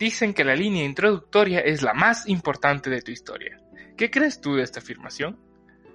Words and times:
Dicen 0.00 0.32
que 0.32 0.44
la 0.44 0.56
línea 0.56 0.82
introductoria 0.82 1.60
es 1.60 1.82
la 1.82 1.92
más 1.92 2.26
importante 2.26 2.88
de 2.88 3.02
tu 3.02 3.10
historia. 3.10 3.60
¿Qué 3.98 4.10
crees 4.10 4.40
tú 4.40 4.54
de 4.54 4.62
esta 4.62 4.80
afirmación? 4.80 5.38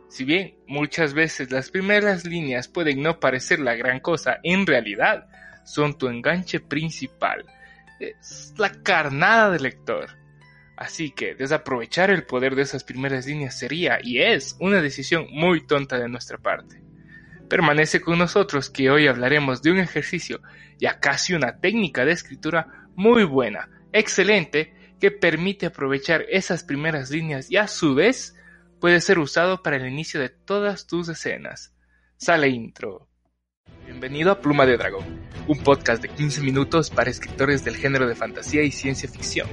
Si 0.09 0.23
bien 0.23 0.59
muchas 0.67 1.15
veces 1.15 1.49
las 1.49 1.71
primeras 1.71 2.23
líneas 2.23 2.67
pueden 2.67 3.01
no 3.01 3.19
parecer 3.19 3.59
la 3.59 3.73
gran 3.73 3.99
cosa, 3.99 4.37
en 4.43 4.67
realidad 4.67 5.25
son 5.65 5.97
tu 5.97 6.07
enganche 6.07 6.59
principal. 6.59 7.47
Es 7.99 8.53
la 8.59 8.71
carnada 8.83 9.49
del 9.49 9.63
lector. 9.63 10.11
Así 10.77 11.09
que 11.09 11.33
desaprovechar 11.33 12.11
el 12.11 12.27
poder 12.27 12.53
de 12.53 12.61
esas 12.61 12.83
primeras 12.83 13.25
líneas 13.25 13.57
sería 13.57 13.97
y 14.03 14.21
es 14.21 14.55
una 14.59 14.83
decisión 14.83 15.25
muy 15.31 15.65
tonta 15.65 15.97
de 15.97 16.09
nuestra 16.09 16.37
parte. 16.37 16.79
Permanece 17.49 18.01
con 18.01 18.19
nosotros 18.19 18.69
que 18.69 18.91
hoy 18.91 19.07
hablaremos 19.07 19.63
de 19.63 19.71
un 19.71 19.79
ejercicio, 19.79 20.41
ya 20.77 20.99
casi 20.99 21.33
una 21.33 21.59
técnica 21.59 22.05
de 22.05 22.11
escritura 22.11 22.67
muy 22.95 23.23
buena, 23.23 23.69
excelente 23.95 24.73
que 24.99 25.09
permite 25.09 25.65
aprovechar 25.65 26.25
esas 26.29 26.63
primeras 26.63 27.09
líneas 27.09 27.49
y 27.49 27.55
a 27.55 27.67
su 27.67 27.95
vez 27.95 28.35
puede 28.81 28.99
ser 28.99 29.19
usado 29.19 29.63
para 29.63 29.77
el 29.77 29.87
inicio 29.87 30.19
de 30.19 30.27
todas 30.27 30.85
tus 30.85 31.07
escenas. 31.07 31.73
Sale 32.17 32.49
intro. 32.49 33.07
Bienvenido 33.85 34.31
a 34.31 34.41
Pluma 34.41 34.65
de 34.65 34.75
Dragón, 34.75 35.21
un 35.47 35.59
podcast 35.59 36.01
de 36.01 36.09
15 36.09 36.41
minutos 36.41 36.89
para 36.89 37.09
escritores 37.09 37.63
del 37.63 37.77
género 37.77 38.05
de 38.05 38.15
fantasía 38.15 38.63
y 38.63 38.71
ciencia 38.71 39.07
ficción. 39.07 39.47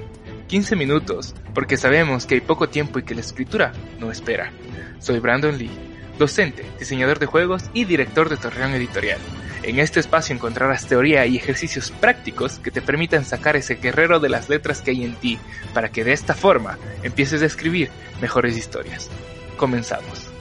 15 0.48 0.74
minutos, 0.74 1.36
porque 1.54 1.76
sabemos 1.76 2.26
que 2.26 2.34
hay 2.34 2.40
poco 2.40 2.68
tiempo 2.68 2.98
y 2.98 3.04
que 3.04 3.14
la 3.14 3.20
escritura 3.20 3.72
no 4.00 4.10
espera. 4.10 4.52
Soy 4.98 5.20
Brandon 5.20 5.56
Lee, 5.56 5.70
docente, 6.18 6.64
diseñador 6.80 7.20
de 7.20 7.26
juegos 7.26 7.70
y 7.74 7.84
director 7.84 8.28
de 8.28 8.36
Torreón 8.36 8.72
Editorial. 8.72 9.20
En 9.64 9.78
este 9.78 10.00
espacio 10.00 10.34
encontrarás 10.34 10.88
teoría 10.88 11.24
y 11.24 11.36
ejercicios 11.36 11.92
prácticos 11.92 12.58
que 12.58 12.72
te 12.72 12.82
permitan 12.82 13.24
sacar 13.24 13.54
ese 13.54 13.76
guerrero 13.76 14.18
de 14.18 14.28
las 14.28 14.48
letras 14.48 14.82
que 14.82 14.90
hay 14.90 15.04
en 15.04 15.14
ti, 15.14 15.38
para 15.72 15.90
que 15.90 16.02
de 16.02 16.12
esta 16.12 16.34
forma 16.34 16.78
empieces 17.04 17.42
a 17.42 17.46
escribir 17.46 17.88
mejores 18.20 18.56
historias. 18.56 19.08
Comenzamos. 19.56 20.32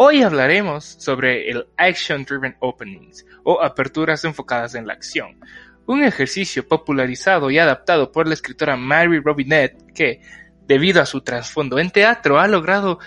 Hoy 0.00 0.22
hablaremos 0.22 0.84
sobre 0.84 1.50
el 1.50 1.66
Action 1.76 2.24
Driven 2.24 2.56
Openings 2.60 3.24
o 3.44 3.62
aperturas 3.62 4.24
enfocadas 4.24 4.74
en 4.74 4.86
la 4.86 4.94
acción, 4.94 5.40
un 5.88 6.04
ejercicio 6.04 6.68
popularizado 6.68 7.50
y 7.50 7.58
adaptado 7.58 8.12
por 8.12 8.28
la 8.28 8.34
escritora 8.34 8.76
Mary 8.76 9.20
Robinette 9.20 9.90
que, 9.94 10.20
debido 10.66 11.00
a 11.00 11.06
su 11.06 11.22
trasfondo 11.22 11.78
en 11.78 11.90
teatro, 11.90 12.38
ha 12.38 12.46
logrado 12.46 12.98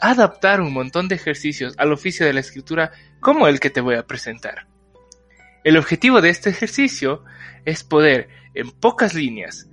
adaptar 0.00 0.62
un 0.62 0.72
montón 0.72 1.06
de 1.06 1.16
ejercicios 1.16 1.74
al 1.76 1.92
oficio 1.92 2.24
de 2.24 2.32
la 2.32 2.40
escritura 2.40 2.92
como 3.20 3.46
el 3.46 3.60
que 3.60 3.68
te 3.68 3.82
voy 3.82 3.96
a 3.96 4.06
presentar. 4.06 4.66
El 5.64 5.76
objetivo 5.76 6.22
de 6.22 6.30
este 6.30 6.48
ejercicio 6.48 7.24
es 7.66 7.84
poder, 7.84 8.28
en 8.54 8.70
pocas 8.70 9.12
líneas 9.12 9.68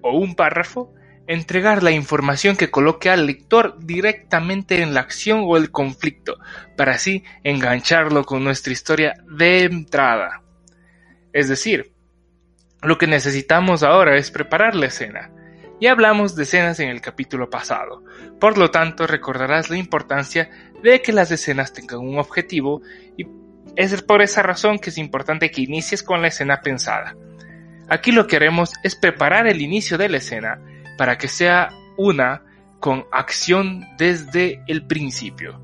o 0.00 0.16
un 0.16 0.36
párrafo, 0.36 0.94
entregar 1.26 1.82
la 1.82 1.90
información 1.90 2.56
que 2.56 2.70
coloque 2.70 3.10
al 3.10 3.26
lector 3.26 3.76
directamente 3.80 4.80
en 4.80 4.94
la 4.94 5.00
acción 5.00 5.40
o 5.42 5.56
el 5.56 5.72
conflicto, 5.72 6.38
para 6.76 6.92
así 6.92 7.24
engancharlo 7.42 8.24
con 8.24 8.44
nuestra 8.44 8.72
historia 8.72 9.14
de 9.28 9.64
entrada. 9.64 10.44
Es 11.32 11.48
decir, 11.48 11.92
lo 12.82 12.98
que 12.98 13.06
necesitamos 13.06 13.82
ahora 13.82 14.16
es 14.16 14.30
preparar 14.30 14.74
la 14.74 14.86
escena. 14.86 15.30
Ya 15.80 15.92
hablamos 15.92 16.36
de 16.36 16.42
escenas 16.42 16.80
en 16.80 16.88
el 16.88 17.00
capítulo 17.00 17.48
pasado, 17.48 18.04
por 18.38 18.58
lo 18.58 18.70
tanto 18.70 19.06
recordarás 19.06 19.70
la 19.70 19.78
importancia 19.78 20.50
de 20.82 21.00
que 21.00 21.12
las 21.12 21.30
escenas 21.30 21.72
tengan 21.72 22.00
un 22.00 22.18
objetivo 22.18 22.82
y 23.16 23.26
es 23.76 24.02
por 24.02 24.20
esa 24.20 24.42
razón 24.42 24.78
que 24.78 24.90
es 24.90 24.98
importante 24.98 25.50
que 25.50 25.62
inicies 25.62 26.02
con 26.02 26.20
la 26.20 26.28
escena 26.28 26.60
pensada. 26.60 27.16
Aquí 27.88 28.12
lo 28.12 28.26
que 28.26 28.36
haremos 28.36 28.72
es 28.82 28.94
preparar 28.94 29.46
el 29.46 29.60
inicio 29.60 29.96
de 29.96 30.08
la 30.08 30.18
escena 30.18 30.60
para 30.98 31.16
que 31.16 31.28
sea 31.28 31.70
una 31.96 32.42
con 32.78 33.04
acción 33.12 33.86
desde 33.96 34.62
el 34.66 34.86
principio. 34.86 35.60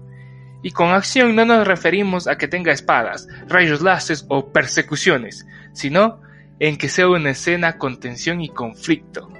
Y 0.66 0.72
con 0.72 0.88
acción 0.88 1.36
no 1.36 1.44
nos 1.44 1.64
referimos 1.64 2.26
a 2.26 2.38
que 2.38 2.48
tenga 2.48 2.72
espadas, 2.72 3.28
rayos 3.46 3.82
láseres 3.82 4.26
o 4.28 4.50
persecuciones, 4.50 5.46
sino 5.72 6.20
en 6.58 6.76
que 6.76 6.88
sea 6.88 7.08
una 7.08 7.30
escena 7.30 7.78
con 7.78 8.00
tensión 8.00 8.40
y 8.40 8.48
conflicto. 8.48 9.32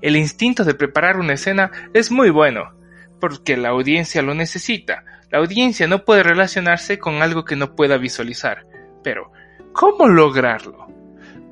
El 0.00 0.16
instinto 0.16 0.64
de 0.64 0.72
preparar 0.72 1.18
una 1.18 1.34
escena 1.34 1.70
es 1.92 2.10
muy 2.10 2.30
bueno, 2.30 2.72
porque 3.20 3.58
la 3.58 3.68
audiencia 3.68 4.22
lo 4.22 4.32
necesita. 4.32 5.04
La 5.30 5.40
audiencia 5.40 5.86
no 5.86 6.06
puede 6.06 6.22
relacionarse 6.22 6.98
con 6.98 7.20
algo 7.20 7.44
que 7.44 7.56
no 7.56 7.74
pueda 7.74 7.98
visualizar. 7.98 8.64
Pero, 9.04 9.30
¿cómo 9.74 10.08
lograrlo? 10.08 10.86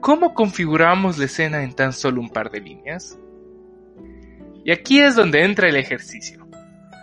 ¿Cómo 0.01 0.33
configuramos 0.33 1.19
la 1.19 1.27
escena 1.27 1.63
en 1.63 1.75
tan 1.75 1.93
solo 1.93 2.23
un 2.23 2.31
par 2.31 2.51
de 2.51 2.63
líneas? 2.63 3.19
Y 4.65 4.73
aquí 4.73 5.01
es 5.01 5.15
donde 5.15 5.45
entra 5.45 5.69
el 5.69 5.77
ejercicio. 5.77 6.49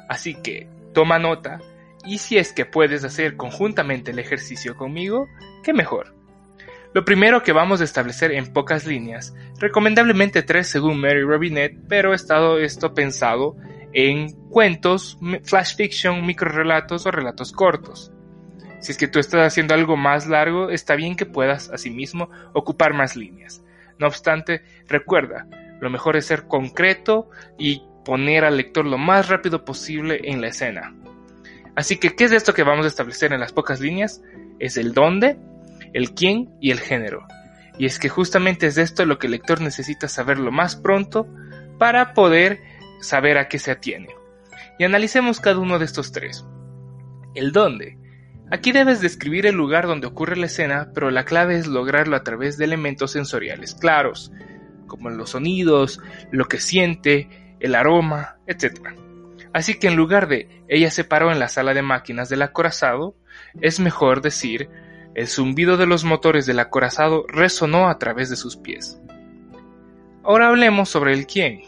Así 0.10 0.34
que, 0.34 0.73
toma 0.94 1.20
nota, 1.20 1.60
y 2.06 2.18
si 2.18 2.38
es 2.38 2.54
que 2.54 2.66
puedes 2.66 3.04
hacer 3.04 3.36
conjuntamente 3.38 4.12
el 4.12 4.20
ejercicio 4.20 4.76
conmigo, 4.76 5.28
qué 5.64 5.74
mejor. 5.74 6.16
Lo 6.94 7.06
primero 7.06 7.42
que 7.42 7.54
vamos 7.54 7.82
a 7.82 7.86
establecer 7.86 8.32
en 8.32 8.54
pocas 8.54 8.86
líneas, 8.86 9.34
recomendablemente 9.60 10.44
tres 10.44 10.68
según 10.68 11.02
Mary 11.02 11.24
Robinette, 11.24 11.80
pero 11.90 12.12
ha 12.12 12.16
estado 12.16 12.60
esto 12.60 12.94
pensado 12.94 13.56
en 13.94 14.32
cuentos, 14.50 15.18
flash 15.44 15.76
fiction, 15.76 16.26
microrelatos 16.26 17.06
o 17.06 17.12
relatos 17.12 17.52
cortos. 17.52 18.12
Si 18.80 18.92
es 18.92 18.98
que 18.98 19.08
tú 19.08 19.20
estás 19.20 19.48
haciendo 19.48 19.74
algo 19.74 19.96
más 19.96 20.28
largo, 20.28 20.70
está 20.70 20.96
bien 20.96 21.16
que 21.16 21.26
puedas 21.26 21.70
asimismo 21.70 22.30
ocupar 22.54 22.94
más 22.94 23.16
líneas. 23.16 23.64
No 23.98 24.08
obstante, 24.08 24.62
recuerda, 24.88 25.48
lo 25.80 25.90
mejor 25.90 26.18
es 26.18 26.26
ser 26.26 26.48
concreto 26.48 27.30
y 27.58 27.82
poner 28.04 28.46
al 28.46 28.58
lector 28.58 28.86
lo 28.86 28.98
más 28.98 29.30
rápido 29.30 29.66
posible 29.66 30.22
en 30.24 30.42
la 30.42 30.48
escena. 30.48 30.96
Así 31.76 31.98
que, 31.98 32.16
¿qué 32.16 32.26
es 32.26 32.32
esto 32.32 32.54
que 32.54 32.64
vamos 32.64 32.86
a 32.86 32.90
establecer 32.90 33.34
en 33.34 33.40
las 33.40 33.54
pocas 33.54 33.80
líneas? 33.80 34.22
Es 34.60 34.78
el 34.78 34.94
dónde, 34.94 35.38
el 35.94 36.14
quién 36.14 36.56
y 36.62 36.72
el 36.72 36.80
género. 36.80 37.26
Y 37.78 37.86
es 37.86 37.98
que 37.98 38.10
justamente 38.10 38.68
es 38.68 38.78
esto 38.78 39.06
lo 39.06 39.18
que 39.18 39.28
el 39.28 39.32
lector 39.32 39.62
necesita 39.62 40.08
saber 40.08 40.38
lo 40.38 40.52
más 40.52 40.76
pronto 40.76 41.28
para 41.80 42.14
poder 42.14 42.62
saber 43.02 43.38
a 43.38 43.48
qué 43.48 43.58
se 43.58 43.72
atiene. 43.72 44.10
Y 44.78 44.84
analicemos 44.84 45.40
cada 45.40 45.60
uno 45.60 45.80
de 45.80 45.86
estos 45.86 46.12
tres. 46.12 46.46
El 47.34 47.52
dónde. 47.52 47.98
Aquí 48.52 48.72
debes 48.72 49.02
describir 49.02 49.48
el 49.48 49.56
lugar 49.56 49.88
donde 49.88 50.06
ocurre 50.06 50.38
la 50.38 50.46
escena, 50.46 50.92
pero 50.94 51.10
la 51.10 51.26
clave 51.26 51.58
es 51.58 51.66
lograrlo 51.66 52.16
a 52.16 52.24
través 52.24 52.58
de 52.58 52.66
elementos 52.66 53.12
sensoriales 53.12 53.74
claros, 53.74 54.32
como 54.86 55.10
los 55.10 55.32
sonidos, 55.32 56.00
lo 56.32 56.46
que 56.46 56.60
siente, 56.60 57.43
el 57.64 57.74
aroma, 57.74 58.38
etc. 58.46 58.90
Así 59.54 59.80
que 59.80 59.88
en 59.88 59.96
lugar 59.96 60.28
de 60.28 60.64
ella 60.68 60.92
se 60.92 61.04
paró 61.04 61.32
en 61.32 61.40
la 61.40 61.48
sala 61.48 61.74
de 61.74 61.82
máquinas 61.82 62.30
del 62.30 62.44
acorazado, 62.44 63.16
es 63.62 63.80
mejor 63.80 64.22
decir 64.22 64.70
el 65.16 65.28
zumbido 65.28 65.78
de 65.78 65.86
los 65.86 66.04
motores 66.04 66.46
del 66.46 66.60
acorazado 66.60 67.26
resonó 67.28 67.90
a 67.90 67.98
través 68.00 68.30
de 68.30 68.36
sus 68.36 68.58
pies. 68.58 69.00
Ahora 70.24 70.48
hablemos 70.48 70.90
sobre 70.90 71.14
el 71.14 71.26
quién. 71.26 71.62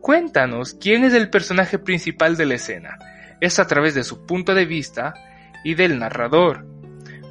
Cuéntanos 0.00 0.74
quién 0.74 1.04
es 1.04 1.14
el 1.14 1.30
personaje 1.30 1.78
principal 1.78 2.36
de 2.36 2.46
la 2.46 2.54
escena. 2.54 2.98
Es 3.40 3.58
a 3.58 3.66
través 3.66 3.94
de 3.94 4.04
su 4.04 4.24
punto 4.24 4.54
de 4.54 4.66
vista 4.66 5.14
y 5.64 5.74
del 5.74 5.98
narrador. 5.98 6.66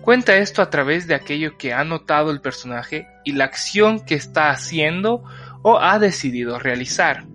Cuenta 0.02 0.36
esto 0.36 0.62
a 0.62 0.70
través 0.70 1.08
de 1.08 1.16
aquello 1.16 1.58
que 1.58 1.74
ha 1.74 1.84
notado 1.84 2.32
el 2.32 2.42
personaje 2.42 3.08
y 3.24 3.32
la 3.32 3.46
acción 3.46 4.04
que 4.04 4.16
está 4.16 4.50
haciendo 4.50 5.24
o 5.62 5.80
ha 5.80 6.00
decidido 6.00 6.60
realizar. 6.60 7.26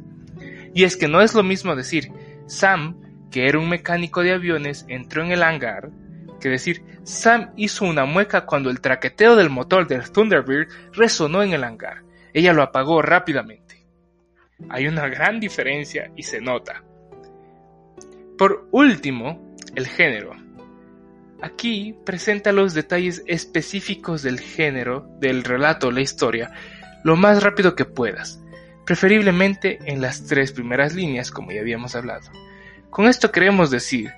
Y 0.75 0.85
es 0.85 0.97
que 0.97 1.09
no 1.09 1.21
es 1.21 1.35
lo 1.35 1.43
mismo 1.43 1.75
decir 1.75 2.11
Sam, 2.47 3.29
que 3.31 3.49
era 3.49 3.59
un 3.59 3.69
mecánico 3.69 4.23
de 4.23 4.33
aviones, 4.33 4.85
entró 4.89 5.25
en 5.25 5.33
el 5.33 5.43
hangar, 5.43 5.91
que 6.41 6.49
decir, 6.49 6.83
Sam 7.05 7.53
hizo 7.57 7.85
una 7.85 8.05
mueca 8.05 8.47
cuando 8.47 8.71
el 8.71 8.81
traqueteo 8.81 9.37
del 9.37 9.51
motor 9.51 9.87
del 9.87 10.11
Thunderbird 10.11 10.69
resonó 10.93 11.43
en 11.43 11.53
el 11.53 11.65
hangar. 11.65 12.03
Ella 12.33 12.53
lo 12.53 12.63
apagó 12.63 13.03
rápidamente. 13.03 13.87
Hay 14.69 14.87
una 14.87 15.09
gran 15.09 15.39
diferencia 15.39 16.11
y 16.17 16.23
se 16.23 16.41
nota. 16.41 16.83
Por 18.37 18.69
último, 18.73 19.55
el 19.75 19.87
género. 19.87 20.33
Aquí 21.43 21.95
presenta 22.05 22.53
los 22.53 22.75
detalles 22.75 23.23
específicos 23.27 24.23
del 24.23 24.41
género, 24.41 25.09
del 25.21 25.45
relato 25.45 25.91
la 25.91 26.03
historia, 26.03 26.51
lo 27.03 27.17
más 27.17 27.43
rápido 27.43 27.75
que 27.75 27.87
puedas, 27.87 28.43
preferiblemente 28.91 29.79
en 29.85 30.01
las 30.01 30.27
tres 30.27 30.51
primeras 30.51 30.97
líneas, 30.97 31.31
como 31.31 31.53
ya 31.53 31.61
habíamos 31.61 31.95
hablado. 31.95 32.29
Con 32.91 33.07
esto 33.07 33.31
queremos 33.31 33.71
decir 33.71 34.11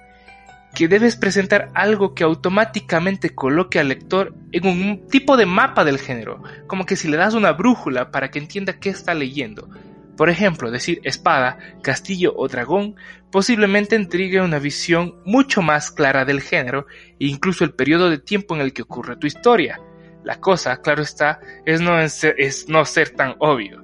que 0.74 0.88
debes 0.88 1.14
presentar 1.14 1.70
algo 1.74 2.14
que 2.14 2.24
automáticamente 2.24 3.34
coloque 3.34 3.78
al 3.78 3.88
lector 3.88 4.34
en 4.50 4.66
un 4.66 5.08
tipo 5.08 5.36
de 5.36 5.44
mapa 5.44 5.84
del 5.84 5.98
género, 5.98 6.42
como 6.66 6.86
que 6.86 6.96
si 6.96 7.06
le 7.08 7.18
das 7.18 7.34
una 7.34 7.52
brújula 7.52 8.10
para 8.10 8.30
que 8.30 8.38
entienda 8.38 8.80
qué 8.80 8.88
está 8.88 9.12
leyendo. 9.12 9.68
Por 10.16 10.30
ejemplo, 10.30 10.70
decir 10.70 11.02
espada, 11.04 11.58
castillo 11.82 12.32
o 12.34 12.48
dragón 12.48 12.96
posiblemente 13.30 13.94
intrigue 13.94 14.40
una 14.40 14.58
visión 14.58 15.16
mucho 15.26 15.60
más 15.60 15.90
clara 15.90 16.24
del 16.24 16.40
género 16.40 16.86
e 17.20 17.26
incluso 17.26 17.62
el 17.64 17.74
periodo 17.74 18.08
de 18.08 18.16
tiempo 18.16 18.54
en 18.54 18.62
el 18.62 18.72
que 18.72 18.80
ocurre 18.80 19.16
tu 19.16 19.26
historia. 19.26 19.78
La 20.24 20.40
cosa, 20.40 20.80
claro 20.80 21.02
está, 21.02 21.40
es 21.66 21.82
no, 21.82 22.00
es 22.00 22.68
no 22.68 22.86
ser 22.86 23.10
tan 23.10 23.34
obvio. 23.38 23.81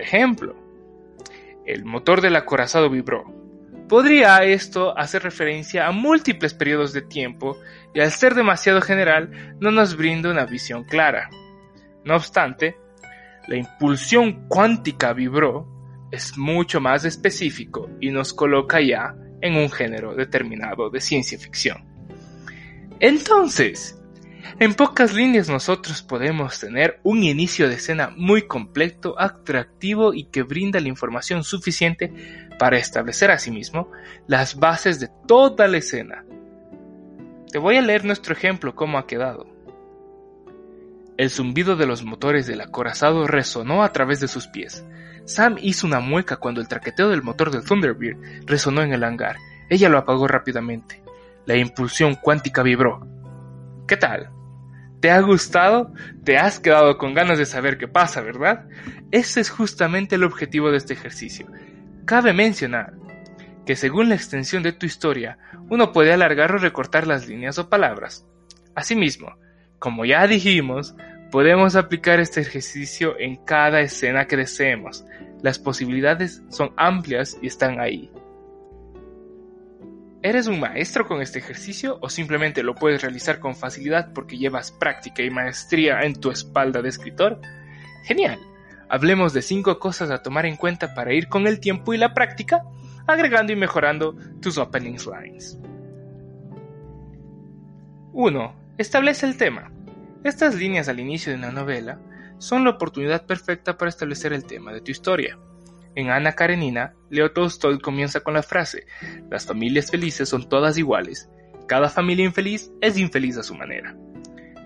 Ejemplo, 0.00 0.56
el 1.66 1.84
motor 1.84 2.20
del 2.20 2.36
acorazado 2.36 2.90
vibró, 2.90 3.24
Podría 3.90 4.44
esto 4.44 4.96
hacer 4.96 5.24
referencia 5.24 5.88
a 5.88 5.90
múltiples 5.90 6.54
periodos 6.54 6.92
de 6.92 7.02
tiempo 7.02 7.58
y 7.92 7.98
al 7.98 8.12
ser 8.12 8.36
demasiado 8.36 8.80
general 8.80 9.56
no 9.58 9.72
nos 9.72 9.96
brinda 9.96 10.30
una 10.30 10.46
visión 10.46 10.84
clara. 10.84 11.28
No 12.04 12.14
obstante, 12.14 12.76
la 13.48 13.56
impulsión 13.56 14.46
cuántica 14.46 15.12
vibró 15.12 15.66
es 16.12 16.38
mucho 16.38 16.80
más 16.80 17.04
específico 17.04 17.90
y 18.00 18.12
nos 18.12 18.32
coloca 18.32 18.80
ya 18.80 19.16
en 19.40 19.56
un 19.56 19.68
género 19.68 20.14
determinado 20.14 20.88
de 20.88 21.00
ciencia 21.00 21.36
ficción. 21.36 21.84
Entonces, 23.00 23.99
en 24.58 24.74
pocas 24.74 25.12
líneas 25.12 25.48
nosotros 25.48 26.02
podemos 26.02 26.58
tener 26.60 27.00
un 27.02 27.22
inicio 27.22 27.68
de 27.68 27.76
escena 27.76 28.12
muy 28.16 28.42
completo, 28.42 29.14
atractivo 29.18 30.14
y 30.14 30.24
que 30.24 30.42
brinda 30.42 30.80
la 30.80 30.88
información 30.88 31.44
suficiente 31.44 32.12
para 32.58 32.78
establecer 32.78 33.30
asimismo 33.30 33.90
las 34.26 34.56
bases 34.56 35.00
de 35.00 35.08
toda 35.26 35.66
la 35.66 35.78
escena. 35.78 36.24
Te 37.50 37.58
voy 37.58 37.76
a 37.76 37.82
leer 37.82 38.04
nuestro 38.04 38.34
ejemplo 38.34 38.74
cómo 38.74 38.98
ha 38.98 39.06
quedado. 39.06 39.46
El 41.16 41.30
zumbido 41.30 41.76
de 41.76 41.86
los 41.86 42.04
motores 42.04 42.46
del 42.46 42.60
acorazado 42.60 43.26
resonó 43.26 43.82
a 43.82 43.92
través 43.92 44.20
de 44.20 44.28
sus 44.28 44.46
pies. 44.46 44.84
Sam 45.26 45.56
hizo 45.60 45.86
una 45.86 46.00
mueca 46.00 46.36
cuando 46.36 46.60
el 46.60 46.68
traqueteo 46.68 47.08
del 47.10 47.22
motor 47.22 47.50
del 47.50 47.64
Thunderbird 47.64 48.46
resonó 48.46 48.82
en 48.82 48.92
el 48.92 49.04
hangar. 49.04 49.36
Ella 49.68 49.88
lo 49.88 49.98
apagó 49.98 50.26
rápidamente. 50.26 51.02
La 51.46 51.56
impulsión 51.56 52.14
cuántica 52.14 52.62
vibró. 52.62 53.06
¿Qué 53.90 53.96
tal? 53.96 54.30
¿Te 55.00 55.10
ha 55.10 55.20
gustado? 55.20 55.92
¿Te 56.22 56.38
has 56.38 56.60
quedado 56.60 56.96
con 56.96 57.12
ganas 57.12 57.38
de 57.38 57.44
saber 57.44 57.76
qué 57.76 57.88
pasa, 57.88 58.20
verdad? 58.20 58.68
Ese 59.10 59.40
es 59.40 59.50
justamente 59.50 60.14
el 60.14 60.22
objetivo 60.22 60.70
de 60.70 60.76
este 60.76 60.92
ejercicio. 60.92 61.48
Cabe 62.04 62.32
mencionar 62.32 62.92
que 63.66 63.74
según 63.74 64.08
la 64.08 64.14
extensión 64.14 64.62
de 64.62 64.70
tu 64.70 64.86
historia, 64.86 65.38
uno 65.70 65.90
puede 65.90 66.12
alargar 66.12 66.52
o 66.52 66.58
recortar 66.58 67.08
las 67.08 67.26
líneas 67.26 67.58
o 67.58 67.68
palabras. 67.68 68.24
Asimismo, 68.76 69.34
como 69.80 70.04
ya 70.04 70.24
dijimos, 70.28 70.94
podemos 71.32 71.74
aplicar 71.74 72.20
este 72.20 72.42
ejercicio 72.42 73.18
en 73.18 73.44
cada 73.44 73.80
escena 73.80 74.28
que 74.28 74.36
deseemos. 74.36 75.04
Las 75.42 75.58
posibilidades 75.58 76.44
son 76.48 76.72
amplias 76.76 77.36
y 77.42 77.48
están 77.48 77.80
ahí. 77.80 78.08
¿Eres 80.22 80.48
un 80.48 80.60
maestro 80.60 81.06
con 81.06 81.22
este 81.22 81.38
ejercicio 81.38 81.96
o 82.02 82.10
simplemente 82.10 82.62
lo 82.62 82.74
puedes 82.74 83.00
realizar 83.00 83.40
con 83.40 83.56
facilidad 83.56 84.12
porque 84.12 84.36
llevas 84.36 84.70
práctica 84.70 85.22
y 85.22 85.30
maestría 85.30 86.02
en 86.02 86.14
tu 86.14 86.30
espalda 86.30 86.82
de 86.82 86.90
escritor? 86.90 87.40
Genial. 88.04 88.38
Hablemos 88.90 89.32
de 89.32 89.40
5 89.40 89.78
cosas 89.78 90.10
a 90.10 90.22
tomar 90.22 90.44
en 90.44 90.56
cuenta 90.56 90.94
para 90.94 91.14
ir 91.14 91.28
con 91.28 91.46
el 91.46 91.58
tiempo 91.58 91.94
y 91.94 91.96
la 91.96 92.12
práctica, 92.12 92.64
agregando 93.06 93.54
y 93.54 93.56
mejorando 93.56 94.14
tus 94.42 94.58
opening 94.58 94.98
lines. 95.06 95.58
1. 98.12 98.54
Establece 98.76 99.24
el 99.24 99.38
tema. 99.38 99.72
Estas 100.22 100.54
líneas 100.54 100.90
al 100.90 101.00
inicio 101.00 101.32
de 101.32 101.38
una 101.38 101.50
novela 101.50 101.98
son 102.36 102.64
la 102.64 102.70
oportunidad 102.70 103.24
perfecta 103.24 103.78
para 103.78 103.88
establecer 103.88 104.34
el 104.34 104.44
tema 104.44 104.70
de 104.72 104.82
tu 104.82 104.90
historia. 104.90 105.38
En 105.94 106.10
Ana 106.10 106.32
Karenina, 106.32 106.94
Leo 107.10 107.32
Tolstoy 107.32 107.80
comienza 107.80 108.20
con 108.20 108.34
la 108.34 108.42
frase, 108.42 108.86
las 109.30 109.46
familias 109.46 109.90
felices 109.90 110.28
son 110.28 110.48
todas 110.48 110.78
iguales, 110.78 111.28
cada 111.66 111.88
familia 111.88 112.24
infeliz 112.24 112.70
es 112.80 112.98
infeliz 112.98 113.36
a 113.38 113.42
su 113.42 113.54
manera. 113.54 113.96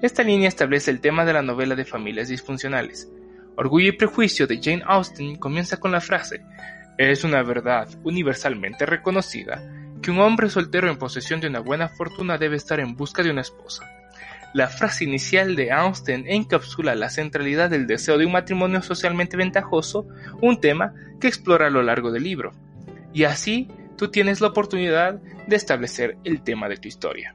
Esta 0.02 0.22
línea 0.22 0.48
establece 0.48 0.90
el 0.90 1.00
tema 1.00 1.24
de 1.24 1.32
la 1.32 1.42
novela 1.42 1.74
de 1.74 1.84
familias 1.84 2.28
disfuncionales. 2.28 3.10
Orgullo 3.56 3.88
y 3.88 3.96
prejuicio 3.96 4.46
de 4.46 4.60
Jane 4.62 4.82
Austen 4.84 5.36
comienza 5.36 5.78
con 5.78 5.92
la 5.92 6.00
frase, 6.00 6.44
es 6.98 7.24
una 7.24 7.42
verdad 7.42 7.88
universalmente 8.04 8.86
reconocida 8.86 9.62
que 10.00 10.10
un 10.10 10.20
hombre 10.20 10.48
soltero 10.48 10.88
en 10.90 10.98
posesión 10.98 11.40
de 11.40 11.48
una 11.48 11.60
buena 11.60 11.88
fortuna 11.88 12.38
debe 12.38 12.56
estar 12.56 12.78
en 12.78 12.94
busca 12.94 13.22
de 13.22 13.30
una 13.30 13.40
esposa. 13.40 13.84
La 14.54 14.68
frase 14.68 15.02
inicial 15.02 15.56
de 15.56 15.72
Austen 15.72 16.26
encapsula 16.28 16.94
la 16.94 17.10
centralidad 17.10 17.70
del 17.70 17.88
deseo 17.88 18.18
de 18.18 18.24
un 18.24 18.30
matrimonio 18.30 18.82
socialmente 18.82 19.36
ventajoso, 19.36 20.06
un 20.40 20.60
tema 20.60 20.94
que 21.20 21.26
explora 21.26 21.66
a 21.66 21.70
lo 21.70 21.82
largo 21.82 22.12
del 22.12 22.22
libro. 22.22 22.52
Y 23.12 23.24
así 23.24 23.66
tú 23.96 24.12
tienes 24.12 24.40
la 24.40 24.46
oportunidad 24.46 25.20
de 25.48 25.56
establecer 25.56 26.18
el 26.22 26.42
tema 26.42 26.68
de 26.68 26.76
tu 26.76 26.86
historia. 26.86 27.34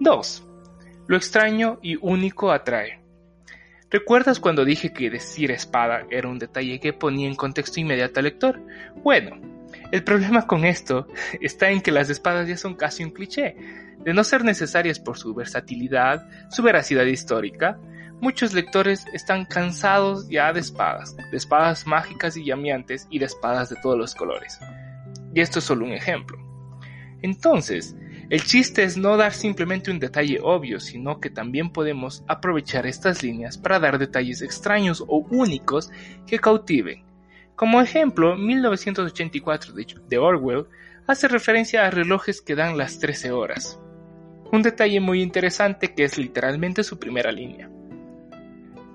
2. 0.00 0.48
Lo 1.06 1.18
extraño 1.18 1.78
y 1.82 1.96
único 2.00 2.50
atrae. 2.50 3.02
¿Recuerdas 3.90 4.40
cuando 4.40 4.64
dije 4.64 4.94
que 4.94 5.10
decir 5.10 5.50
espada 5.50 6.06
era 6.10 6.28
un 6.28 6.38
detalle 6.38 6.80
que 6.80 6.94
ponía 6.94 7.28
en 7.28 7.34
contexto 7.34 7.78
inmediato 7.78 8.20
al 8.20 8.24
lector? 8.24 8.58
Bueno, 9.04 9.38
el 9.92 10.04
problema 10.04 10.46
con 10.46 10.64
esto 10.64 11.06
está 11.40 11.70
en 11.70 11.80
que 11.80 11.92
las 11.92 12.10
espadas 12.10 12.48
ya 12.48 12.56
son 12.56 12.74
casi 12.74 13.04
un 13.04 13.10
cliché 13.10 13.56
de 13.98 14.14
no 14.14 14.24
ser 14.24 14.44
necesarias 14.44 14.98
por 14.98 15.18
su 15.18 15.34
versatilidad, 15.34 16.26
su 16.50 16.62
veracidad 16.62 17.04
histórica, 17.04 17.78
muchos 18.20 18.52
lectores 18.52 19.06
están 19.12 19.44
cansados 19.44 20.28
ya 20.28 20.52
de 20.52 20.60
espadas, 20.60 21.16
de 21.16 21.36
espadas 21.36 21.86
mágicas 21.86 22.36
y 22.36 22.44
llameantes 22.44 23.06
y 23.10 23.18
de 23.18 23.26
espadas 23.26 23.68
de 23.68 23.76
todos 23.76 23.98
los 23.98 24.14
colores. 24.14 24.58
Y 25.34 25.40
esto 25.40 25.58
es 25.58 25.64
solo 25.66 25.84
un 25.84 25.92
ejemplo. 25.92 26.38
Entonces, 27.22 27.94
el 28.30 28.42
chiste 28.44 28.84
es 28.84 28.96
no 28.96 29.16
dar 29.16 29.32
simplemente 29.32 29.90
un 29.90 29.98
detalle 29.98 30.38
obvio, 30.42 30.80
sino 30.80 31.20
que 31.20 31.30
también 31.30 31.70
podemos 31.70 32.24
aprovechar 32.28 32.86
estas 32.86 33.22
líneas 33.22 33.58
para 33.58 33.80
dar 33.80 33.98
detalles 33.98 34.40
extraños 34.40 35.04
o 35.06 35.26
únicos 35.30 35.90
que 36.26 36.38
cautiven. 36.38 37.09
Como 37.60 37.82
ejemplo, 37.82 38.36
1984 38.36 39.74
de 40.08 40.16
Orwell 40.16 40.64
hace 41.06 41.28
referencia 41.28 41.84
a 41.84 41.90
relojes 41.90 42.40
que 42.40 42.54
dan 42.54 42.78
las 42.78 42.98
13 43.00 43.32
horas 43.32 43.78
un 44.50 44.62
detalle 44.62 44.98
muy 44.98 45.20
interesante 45.20 45.94
que 45.94 46.04
es 46.04 46.16
literalmente 46.16 46.82
su 46.82 46.98
primera 46.98 47.30
línea. 47.30 47.70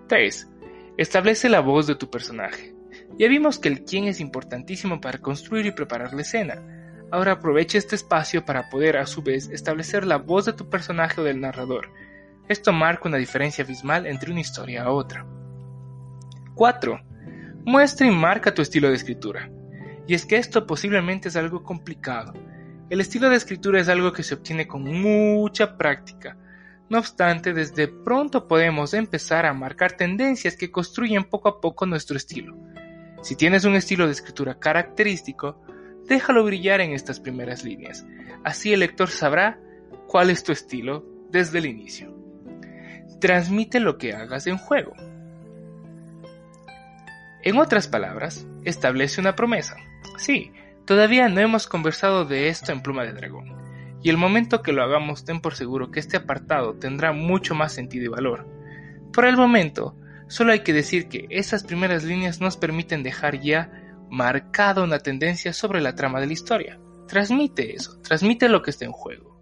3. 0.08 0.50
Establece 0.98 1.48
la 1.48 1.60
voz 1.60 1.86
de 1.86 1.94
tu 1.94 2.10
personaje. 2.10 2.74
Ya 3.20 3.28
vimos 3.28 3.60
que 3.60 3.70
el 3.70 3.84
quién 3.84 4.06
es 4.06 4.20
importantísimo 4.20 5.00
para 5.00 5.20
construir 5.20 5.68
y 5.68 5.72
preparar 5.72 6.14
la 6.16 6.24
escena. 6.24 6.62
Ahora 7.12 7.34
aprovecha 7.34 7.78
este 7.78 7.96
espacio 7.96 8.46
para 8.46 8.68
poder 8.72 8.98
a 8.98 9.06
su 9.06 9.22
vez 9.22 9.48
establecer 9.50 10.08
la 10.08 10.18
voz 10.18 10.46
de 10.46 10.54
tu 10.54 10.72
personaje 10.72 11.22
o 11.22 11.24
del 11.24 11.40
narrador. 11.40 11.92
Esto 12.50 12.74
marca 12.74 13.08
una 13.08 13.18
diferencia 13.18 13.64
abismal 13.64 14.08
entre 14.08 14.32
una 14.32 14.42
historia 14.42 14.86
a 14.86 14.92
otra. 14.92 15.24
4. 16.56 17.15
Muestra 17.66 18.08
y 18.08 18.12
marca 18.12 18.54
tu 18.54 18.62
estilo 18.62 18.90
de 18.90 18.96
escritura. 18.96 19.50
Y 20.08 20.14
es 20.14 20.26
que 20.26 20.38
esto 20.38 20.66
posiblemente 20.68 21.30
es 21.30 21.36
algo 21.36 21.64
complicado, 21.64 22.34
el 22.88 23.02
estilo 23.02 23.30
de 23.30 23.36
escritura 23.36 23.82
es 23.82 23.90
algo 23.90 24.14
que 24.14 24.22
se 24.22 24.36
obtiene 24.36 24.68
con 24.68 24.84
mucha 24.84 25.76
práctica. 25.76 26.38
No 26.88 27.00
obstante, 27.00 27.52
desde 27.52 27.88
pronto 27.88 28.48
podemos 28.48 28.94
empezar 28.94 29.48
a 29.48 29.56
marcar 29.56 29.94
tendencias 29.94 30.56
que 30.56 30.70
construyen 30.70 31.24
poco 31.24 31.50
a 31.50 31.62
poco 31.62 31.88
nuestro 31.88 32.16
estilo. 32.16 32.56
Si 33.24 33.36
tienes 33.36 33.66
un 33.66 33.74
estilo 33.74 34.06
de 34.06 34.12
escritura 34.12 34.60
característico, 34.60 35.60
déjalo 36.08 36.46
brillar 36.46 36.80
en 36.80 36.92
estas 36.92 37.20
primeras 37.20 37.64
líneas. 37.64 38.06
Así 38.44 38.72
el 38.72 38.82
lector 38.82 39.10
sabrá 39.10 39.60
cuál 40.08 40.30
es 40.30 40.44
tu 40.44 40.52
estilo 40.52 41.04
desde 41.32 41.58
el 41.58 41.66
inicio. 41.66 42.16
Transmite 43.20 43.80
lo 43.80 43.98
que 43.98 44.14
hagas 44.14 44.46
en 44.46 44.58
juego. 44.60 44.94
En 47.46 47.58
otras 47.58 47.88
palabras, 47.88 48.46
establece 48.66 49.22
una 49.22 49.38
promesa. 49.38 49.78
Sí, 50.18 50.52
Todavía 50.86 51.28
no 51.30 51.42
hemos 51.42 51.66
conversado 51.66 52.26
de 52.26 52.48
esto 52.48 52.72
en 52.72 52.82
Pluma 52.82 53.06
de 53.06 53.14
Dragón, 53.14 53.56
y 54.04 54.10
el 54.10 54.18
momento 54.18 54.62
que 54.62 54.72
lo 54.72 54.84
hagamos 54.84 55.26
ten 55.26 55.42
por 55.42 55.56
seguro 55.56 55.90
que 55.90 56.00
este 56.00 56.16
apartado 56.16 56.76
tendrá 56.76 57.12
mucho 57.12 57.56
más 57.56 57.74
sentido 57.74 58.06
y 58.06 58.10
valor. 58.10 58.48
Por 59.12 59.26
el 59.26 59.36
momento, 59.36 59.98
solo 60.28 60.52
hay 60.52 60.60
que 60.60 60.74
decir 60.74 61.10
que 61.10 61.26
esas 61.32 61.64
primeras 61.64 62.04
líneas 62.04 62.40
nos 62.40 62.56
permiten 62.56 63.02
dejar 63.02 63.40
ya 63.40 63.72
marcado 64.12 64.84
una 64.84 65.00
tendencia 65.00 65.54
sobre 65.54 65.82
la 65.82 65.96
trama 65.96 66.20
de 66.20 66.28
la 66.28 66.34
historia. 66.34 66.80
Transmite 67.08 67.76
eso, 67.76 68.00
transmite 68.02 68.48
lo 68.48 68.62
que 68.62 68.70
está 68.70 68.86
en 68.86 68.92
juego. 68.92 69.42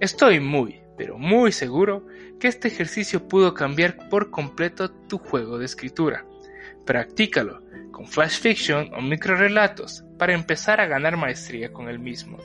Estoy 0.00 0.40
muy, 0.40 0.80
pero 0.98 1.16
muy 1.16 1.52
seguro 1.52 2.04
que 2.40 2.48
este 2.48 2.68
ejercicio 2.68 3.28
pudo 3.28 3.54
cambiar 3.54 4.08
por 4.10 4.30
completo 4.30 4.90
tu 4.90 5.16
juego 5.16 5.56
de 5.56 5.64
escritura. 5.64 6.26
Practícalo 6.84 7.62
con 7.92 8.06
flash 8.06 8.40
fiction 8.40 8.92
o 8.94 9.00
microrelatos 9.00 10.04
para 10.18 10.34
empezar 10.34 10.80
a 10.80 10.86
ganar 10.86 11.16
maestría 11.16 11.72
con 11.72 11.88
el 11.88 12.00
mismo. 12.00 12.38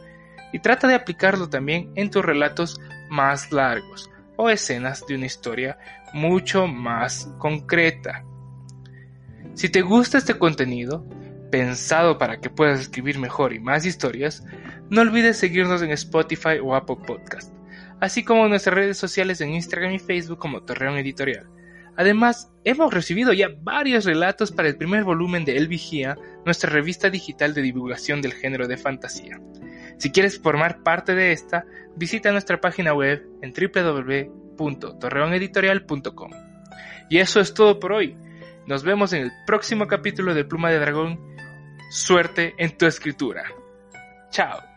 Y 0.54 0.60
trata 0.60 0.88
de 0.88 0.94
aplicarlo 0.94 1.50
también 1.50 1.92
en 1.96 2.12
tus 2.12 2.24
relatos 2.24 2.80
más 3.10 3.52
largos 3.52 4.10
o 4.36 4.50
escenas 4.50 5.06
de 5.08 5.16
una 5.16 5.26
historia 5.26 5.78
mucho 6.14 6.68
más 6.68 7.34
concreta. 7.40 8.24
Si 9.56 9.70
te 9.70 9.82
gusta 9.82 10.20
este 10.20 10.38
contenido, 10.38 11.06
pensado 11.52 12.18
para 12.20 12.40
que 12.40 12.50
puedas 12.50 12.80
escribir 12.80 13.18
mejor 13.18 13.54
y 13.54 13.60
más 13.60 13.86
historias, 13.86 14.44
no 14.90 15.02
olvides 15.02 15.38
seguirnos 15.38 15.82
en 15.82 15.92
Spotify 15.92 16.60
o 16.62 16.76
Apple 16.76 16.98
Podcast, 17.06 17.52
así 18.04 18.24
como 18.24 18.44
en 18.44 18.50
nuestras 18.50 18.76
redes 18.76 18.98
sociales 18.98 19.40
en 19.40 19.54
Instagram 19.54 19.94
y 19.94 20.00
Facebook 20.00 20.38
como 20.38 20.64
Torreón 20.64 20.98
Editorial. 20.98 21.48
Además, 21.96 22.52
hemos 22.66 22.94
recibido 22.94 23.32
ya 23.32 23.48
varios 23.62 24.04
relatos 24.04 24.52
para 24.52 24.68
el 24.68 24.76
primer 24.76 25.06
volumen 25.06 25.46
de 25.46 25.56
El 25.56 25.70
Vigía, 25.70 26.18
nuestra 26.46 26.70
revista 26.70 27.10
digital 27.10 27.54
de 27.54 27.62
divulgación 27.62 28.22
del 28.22 28.34
género 28.34 28.68
de 28.68 28.76
fantasía. 28.76 29.40
Si 30.00 30.12
quieres 30.12 30.38
formar 30.38 30.84
parte 30.84 31.16
de 31.16 31.32
esta, 31.32 31.64
visita 31.96 32.34
nuestra 32.34 32.60
página 32.60 32.94
web 32.94 33.26
en 33.42 33.54
www.torreoneditorial.com. 33.54 36.32
Y 37.10 37.20
eso 37.20 37.40
es 37.40 37.54
todo 37.54 37.80
por 37.80 37.94
hoy. 37.94 38.18
Nos 38.68 38.84
vemos 38.84 39.14
en 39.14 39.22
el 39.22 39.32
próximo 39.48 39.88
capítulo 39.88 40.34
de 40.34 40.44
Pluma 40.44 40.72
de 40.72 40.80
Dragón. 40.80 41.22
Suerte 41.90 42.54
en 42.58 42.78
tu 42.78 42.86
escritura. 42.86 43.46
Chao. 44.30 44.73